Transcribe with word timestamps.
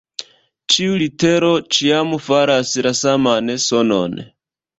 Ĉiu 0.75 0.95
litero 1.01 1.51
ĉiam 1.77 2.15
faras 2.29 2.73
la 2.87 2.95
saman 3.01 3.53
sonon. 3.69 4.19